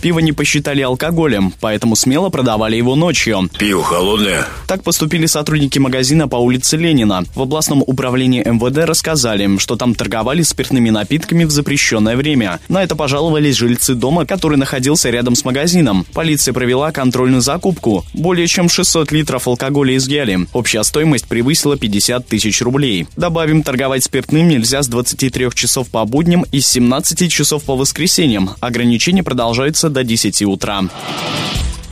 [0.00, 3.50] Пиво не посчитали алкоголем, поэтому смело продавали его ночью.
[3.58, 4.46] Пиво холодное.
[4.66, 7.24] Так поступили сотрудники магазина по улице Ленина.
[7.34, 12.60] В областном управлении МВД рассказали, что там торговали спиртными напитками в запрещенное время.
[12.68, 16.06] На это пожаловались жильцы дома, который находился рядом с магазином.
[16.14, 18.04] Полиция провела контрольную закупку.
[18.14, 20.46] Более чем 600 литров алкоголя изъяли.
[20.54, 23.06] Общая стоимость превысила 50 тысяч рублей.
[23.16, 28.50] Добавим, торговать спиртным нельзя с 23 часов по будням и с 17 часов по воскресеньям.
[28.60, 30.84] Ограничения продолжаются до 10 утра.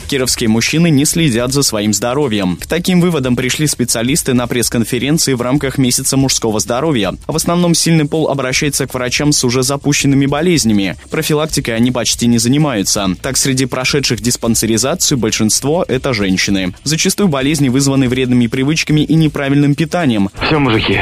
[0.09, 2.57] Кировские мужчины не следят за своим здоровьем.
[2.57, 7.13] К таким выводам пришли специалисты на пресс-конференции в рамках месяца мужского здоровья.
[7.27, 10.97] В основном сильный пол обращается к врачам с уже запущенными болезнями.
[11.11, 13.11] Профилактикой они почти не занимаются.
[13.21, 16.73] Так, среди прошедших диспансеризацию большинство– это женщины.
[16.85, 20.31] Зачастую болезни вызваны вредными привычками и неправильным питанием.
[20.41, 20.99] Все, мужики,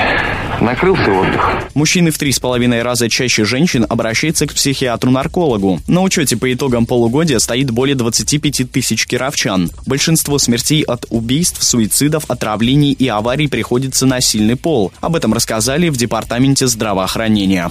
[0.61, 1.51] накрылся отдых.
[1.75, 5.81] Мужчины в три с половиной раза чаще женщин обращаются к психиатру-наркологу.
[5.87, 9.71] На учете по итогам полугодия стоит более 25 тысяч кировчан.
[9.87, 14.93] Большинство смертей от убийств, суицидов, отравлений и аварий приходится на сильный пол.
[15.01, 17.71] Об этом рассказали в Департаменте здравоохранения.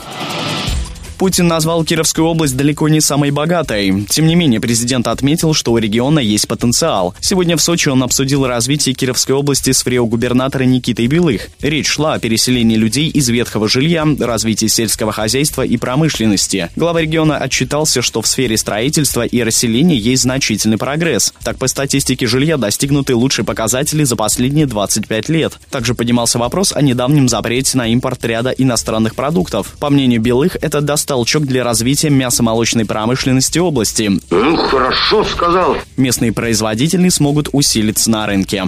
[1.17, 4.05] Путин назвал Кировскую область далеко не самой богатой.
[4.09, 7.15] Тем не менее, президент отметил, что у региона есть потенциал.
[7.21, 11.49] Сегодня в Сочи он обсудил развитие Кировской области с фрео-губернатора Никитой Белых.
[11.61, 16.69] Речь шла о переселении людей из ветхого жилья, развитии сельского хозяйства и промышленности.
[16.75, 21.33] Глава региона отчитался, что в сфере строительства и расселения есть значительный прогресс.
[21.43, 25.53] Так, по статистике жилья достигнуты лучшие показатели за последние 25 лет.
[25.69, 29.75] Также поднимался вопрос о недавнем запрете на импорт ряда иностранных продуктов.
[29.79, 34.11] По мнению Белых, это даст толчок для развития мясомолочной промышленности области.
[34.29, 35.77] Ну, хорошо сказал.
[35.97, 38.63] Местные производители смогут усилиться на рынке.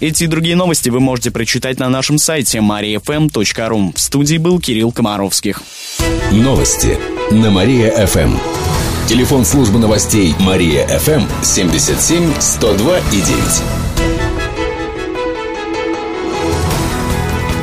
[0.00, 3.92] Эти и другие новости вы можете прочитать на нашем сайте mariafm.ru.
[3.94, 5.62] В студии был Кирилл Комаровских.
[6.32, 6.98] Новости
[7.30, 8.36] на Мария-ФМ.
[9.06, 13.20] Телефон службы новостей Мария-ФМ 77 102 и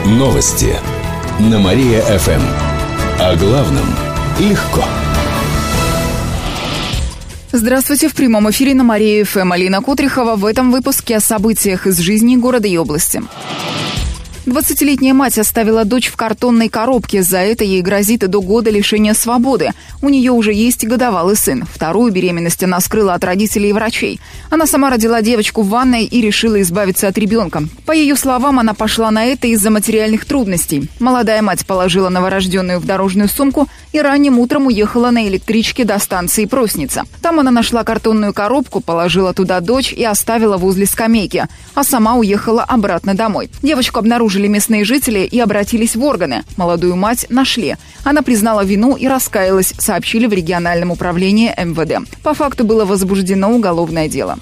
[0.06, 0.19] 9.
[0.19, 0.75] Новости
[1.40, 2.66] на Мария-ФМ.
[3.19, 3.85] О главном
[4.39, 4.83] легко.
[7.51, 11.97] Здравствуйте, в прямом эфире на Мария ФМ Алина Котрихова в этом выпуске о событиях из
[11.97, 13.23] жизни города и области.
[14.47, 17.22] 20-летняя мать оставила дочь в картонной коробке.
[17.22, 19.72] За это ей грозит до года лишения свободы.
[20.02, 21.66] У нее уже есть годовалый сын.
[21.69, 24.22] Вторую беременность она скрыла от родителей и врачей.
[24.50, 27.63] Она сама родила девочку в ванной и решила избавиться от ребенка.
[27.85, 30.90] По ее словам, она пошла на это из-за материальных трудностей.
[31.02, 36.46] Молодая мать положила новорожденную в дорожную сумку и ранним утром уехала на электричке до станции
[36.46, 37.03] Просница.
[37.22, 42.64] Там она нашла картонную коробку, положила туда дочь и оставила возле скамейки, а сама уехала
[42.64, 43.50] обратно домой.
[43.62, 46.43] Девочку обнаружили местные жители и обратились в органы.
[46.57, 47.77] Молодую мать нашли.
[48.03, 52.07] Она признала вину и раскаялась, сообщили в региональном управлении МВД.
[52.21, 54.37] По факту было возбуждено уголовное дело.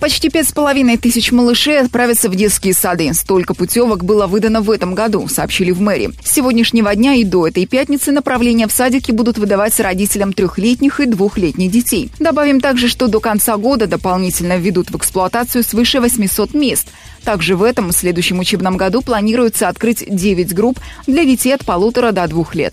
[0.00, 3.12] Почти пять с половиной тысяч малышей отправятся в детские сады.
[3.14, 6.12] Столько путевок было выдано в этом году, сообщили в мэрии.
[6.24, 11.06] С сегодняшнего дня и до этой пятницы направления в садики будут выдавать родителям трехлетних и
[11.06, 12.10] двухлетних детей.
[12.20, 16.86] Добавим также, что до конца года дополнительно введут в эксплуатацию свыше 800 мест.
[17.24, 20.78] Также в этом следующем учебном году планируется открыть 9 групп
[21.08, 22.72] для детей от полутора до двух лет.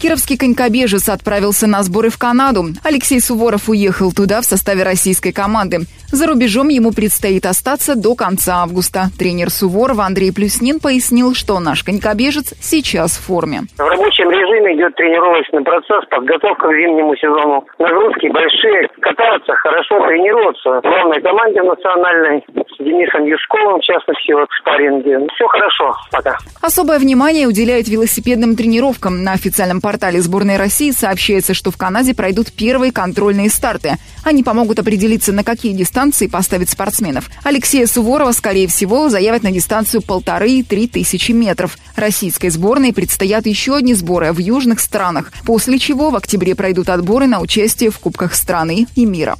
[0.00, 2.66] Кировский конькобежец отправился на сборы в Канаду.
[2.84, 5.80] Алексей Суворов уехал туда в составе российской команды.
[6.12, 9.10] За рубежом ему предстоит остаться до конца августа.
[9.18, 13.62] Тренер Суворова Андрей Плюснин пояснил, что наш конькобежец сейчас в форме.
[13.76, 17.66] В рабочем режиме идет тренировочный процесс, подготовка к зимнему сезону.
[17.78, 20.80] Нагрузки большие, кататься, хорошо тренироваться.
[20.80, 25.26] В главной команде национальной с Денисом Юшковым, в частности, вот в спарринге.
[25.34, 26.38] Все хорошо пока.
[26.62, 29.24] Особое внимание уделяют велосипедным тренировкам.
[29.24, 33.96] На официальном портале сборной России сообщается, что в Канаде пройдут первые контрольные старты.
[34.22, 37.30] Они помогут определиться, на какие дистанции поставить спортсменов.
[37.42, 41.78] Алексея Суворова, скорее всего, заявят на дистанцию полторы-три тысячи метров.
[41.96, 47.26] Российской сборной предстоят еще одни сборы в южных странах, после чего в октябре пройдут отборы
[47.26, 49.38] на участие в Кубках страны и мира.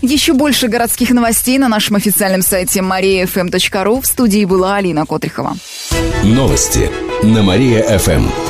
[0.00, 4.00] Еще больше городских новостей на нашем официальном сайте mariafm.ru.
[4.00, 5.58] В студии была Алина Котрихова.
[6.24, 6.90] Новости
[7.22, 8.49] на Мария-ФМ.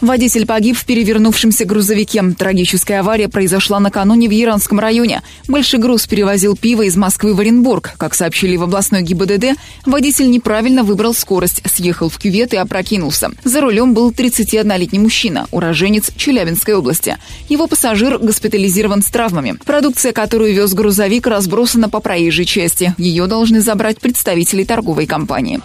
[0.00, 2.22] Водитель погиб в перевернувшемся грузовике.
[2.38, 5.22] Трагическая авария произошла накануне в Яранском районе.
[5.48, 7.94] Большой груз перевозил пиво из Москвы в Оренбург.
[7.98, 13.30] Как сообщили в областной ГИБДД, водитель неправильно выбрал скорость, съехал в кювет и опрокинулся.
[13.42, 17.16] За рулем был 31-летний мужчина, уроженец Челябинской области.
[17.48, 19.56] Его пассажир госпитализирован с травмами.
[19.64, 22.94] Продукция, которую вез грузовик, разбросана по проезжей части.
[22.98, 25.60] Ее должны забрать представители торговой компании.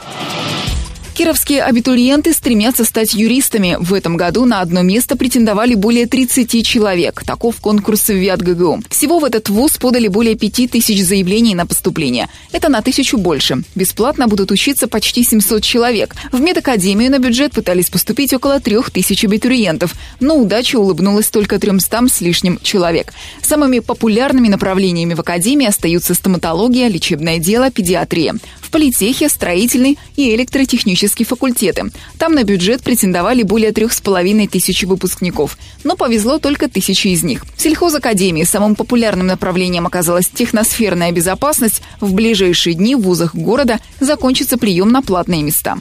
[1.13, 3.77] Кировские абитуриенты стремятся стать юристами.
[3.79, 7.21] В этом году на одно место претендовали более 30 человек.
[7.23, 8.81] Таков конкурс в ВИАТ ГГУ.
[8.89, 12.29] Всего в этот вуз подали более 5 тысяч заявлений на поступление.
[12.51, 13.61] Это на тысячу больше.
[13.75, 16.15] Бесплатно будут учиться почти 700 человек.
[16.31, 19.93] В медакадемию на бюджет пытались поступить около 3 тысяч абитуриентов.
[20.19, 23.13] Но удача улыбнулась только 300 с лишним человек.
[23.43, 28.33] Самыми популярными направлениями в академии остаются стоматология, лечебное дело, педиатрия
[28.73, 31.91] политехе, строительный и электротехнический факультеты.
[32.17, 35.57] Там на бюджет претендовали более трех с половиной тысяч выпускников.
[35.83, 37.45] Но повезло только тысячи из них.
[37.55, 41.81] В сельхозакадемии самым популярным направлением оказалась техносферная безопасность.
[41.99, 45.77] В ближайшие дни в вузах города закончится прием на платные места.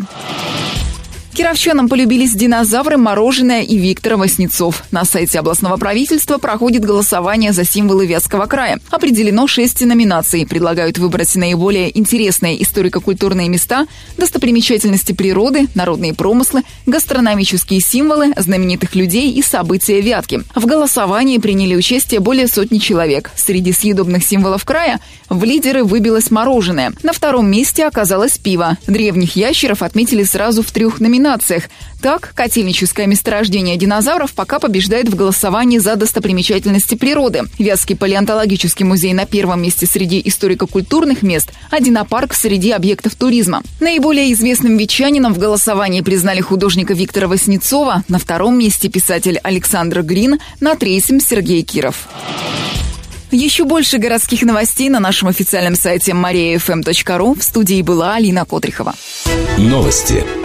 [1.34, 4.82] Кировчанам полюбились динозавры, мороженое и Виктор Васнецов.
[4.90, 8.80] На сайте областного правительства проходит голосование за символы Вятского края.
[8.90, 10.46] Определено шесть номинаций.
[10.46, 13.86] Предлагают выбрать наиболее интересные историко-культурные места,
[14.18, 20.42] достопримечательности природы, народные промыслы, гастрономические символы, знаменитых людей и события Вятки.
[20.54, 23.30] В голосовании приняли участие более сотни человек.
[23.36, 25.00] Среди съедобных символов края
[25.30, 26.92] в лидеры выбилось мороженое.
[27.02, 28.76] На втором месте оказалось пиво.
[28.86, 31.64] Древних ящеров отметили сразу в трех номинациях номинациях.
[32.00, 37.44] Так, котельническое месторождение динозавров пока побеждает в голосовании за достопримечательности природы.
[37.58, 43.62] Вятский палеонтологический музей на первом месте среди историко-культурных мест, а динопарк среди объектов туризма.
[43.80, 50.40] Наиболее известным ветчанином в голосовании признали художника Виктора Васнецова, на втором месте писатель Александр Грин,
[50.60, 52.08] на третьем Сергей Киров.
[53.30, 57.38] Еще больше городских новостей на нашем официальном сайте mariafm.ru.
[57.38, 58.94] В студии была Алина Котрихова.
[59.56, 60.22] Новости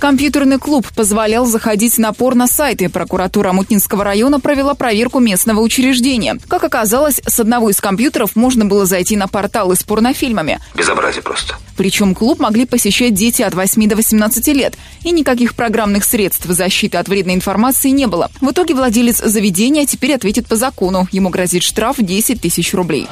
[0.00, 2.88] Компьютерный клуб позволял заходить на порно-сайты.
[2.88, 6.38] Прокуратура Мутнинского района провела проверку местного учреждения.
[6.48, 10.58] Как оказалось, с одного из компьютеров можно было зайти на порталы с порнофильмами.
[10.74, 11.56] Безобразие просто.
[11.76, 14.74] Причем клуб могли посещать дети от 8 до 18 лет.
[15.04, 18.30] И никаких программных средств защиты от вредной информации не было.
[18.40, 21.08] В итоге владелец заведения теперь ответит по закону.
[21.12, 23.06] Ему грозит штраф 10 тысяч рублей.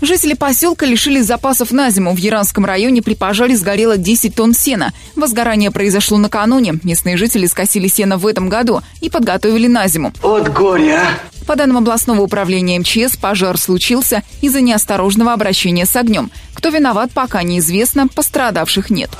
[0.00, 2.14] Жители поселка лишились запасов на зиму.
[2.14, 4.92] В Яранском районе при пожаре сгорело 10 тонн сена.
[5.14, 6.74] Возгорание произошло накануне.
[6.82, 10.12] Местные жители скосили сено в этом году и подготовили на зиму.
[10.22, 11.02] От горя!
[11.46, 16.30] По данным областного управления МЧС, пожар случился из-за неосторожного обращения с огнем.
[16.54, 19.10] Кто виноват, пока неизвестно, пострадавших нет.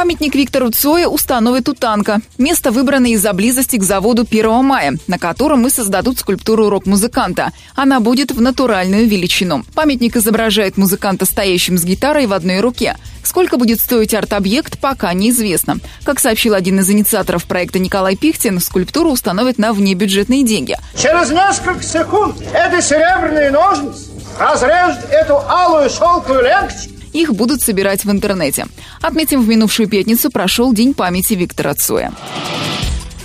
[0.00, 2.20] Памятник Виктору Цоя установит у танка.
[2.38, 7.52] Место выбрано из-за близости к заводу 1 мая, на котором и создадут скульптуру рок-музыканта.
[7.76, 9.62] Она будет в натуральную величину.
[9.74, 12.96] Памятник изображает музыканта, стоящим с гитарой в одной руке.
[13.22, 15.76] Сколько будет стоить арт-объект, пока неизвестно.
[16.02, 20.78] Как сообщил один из инициаторов проекта Николай Пихтин, скульптуру установят на внебюджетные деньги.
[20.96, 24.06] Через несколько секунд эти серебряные ножницы
[24.38, 28.66] разрежут эту алую шелковую ленточку их будут собирать в интернете.
[29.00, 32.12] Отметим, в минувшую пятницу прошел День памяти Виктора Цоя.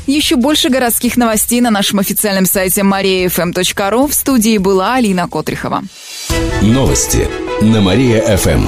[0.08, 4.08] Еще больше городских новостей на нашем официальном сайте mariafm.ru.
[4.08, 5.84] В студии была Алина Котрихова.
[6.62, 7.27] Новости
[7.62, 8.68] на Мария-ФМ.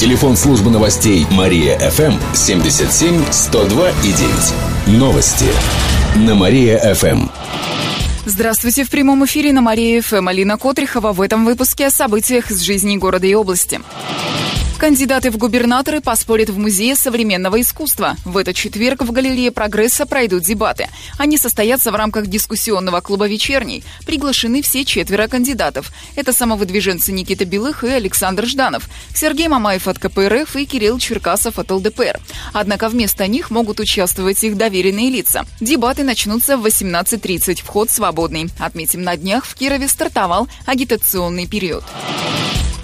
[0.00, 4.98] Телефон службы новостей Мария-ФМ 77 102 и 9.
[4.98, 5.46] Новости
[6.16, 7.28] на Мария-ФМ.
[8.26, 10.26] Здравствуйте, в прямом эфире на Мария-ФМ.
[10.26, 13.80] Алина Котрихова в этом выпуске о событиях из жизни города и области.
[14.78, 18.14] Кандидаты в губернаторы поспорят в Музее современного искусства.
[18.26, 20.88] В этот четверг в галерее «Прогресса» пройдут дебаты.
[21.16, 23.82] Они состоятся в рамках дискуссионного клуба «Вечерний».
[24.04, 25.90] Приглашены все четверо кандидатов.
[26.14, 31.70] Это самовыдвиженцы Никита Белых и Александр Жданов, Сергей Мамаев от КПРФ и Кирилл Черкасов от
[31.70, 32.20] ЛДПР.
[32.52, 35.46] Однако вместо них могут участвовать их доверенные лица.
[35.58, 37.62] Дебаты начнутся в 18.30.
[37.64, 38.50] Вход свободный.
[38.58, 41.82] Отметим, на днях в Кирове стартовал агитационный период.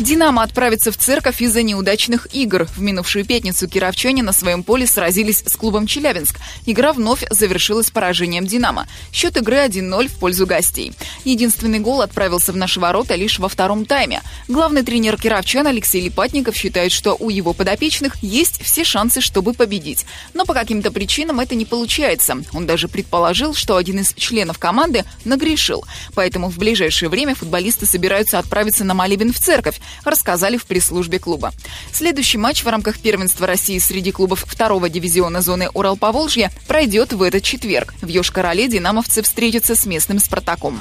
[0.02, 2.64] «Динамо» отправится в церковь из-за неудачных игр.
[2.64, 6.40] В минувшую пятницу кировчане на своем поле сразились с клубом «Челябинск».
[6.66, 8.88] Игра вновь завершилась поражением «Динамо».
[9.12, 10.92] Счет игры 1-0 в пользу гостей.
[11.22, 14.22] Единственный гол отправился в наши ворота лишь во втором тайме.
[14.48, 20.04] Главный тренер кировчан Алексей Липатников считает, что у его подопечных есть все шансы, чтобы победить.
[20.34, 22.38] Но по каким-то причинам это не получается.
[22.52, 25.84] Он даже предположил, что один из членов команды нагрешил.
[26.14, 31.52] Поэтому в ближайшее время футболисты собираются отправиться на молебен в церковь, рассказали в пресс-службе клуба.
[31.92, 37.42] Следующий матч в рамках первенства России среди клубов второго дивизиона зоны Урал-Поволжья пройдет в этот
[37.42, 37.94] четверг.
[38.00, 40.80] В Йошкар-Оле динамовцы встретятся с местным «Спартаком».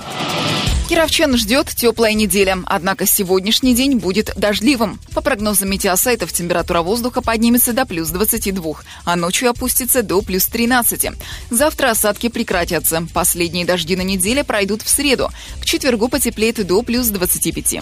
[0.91, 4.99] Кировчан ждет теплая неделя, однако сегодняшний день будет дождливым.
[5.13, 8.73] По прогнозам метеосайтов, температура воздуха поднимется до плюс 22,
[9.05, 11.11] а ночью опустится до плюс 13.
[11.49, 13.07] Завтра осадки прекратятся.
[13.13, 15.29] Последние дожди на неделе пройдут в среду.
[15.61, 17.81] К четвергу потеплеет до плюс 25.